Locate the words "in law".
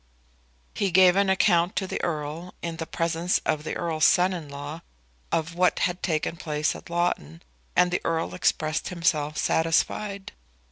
4.33-4.81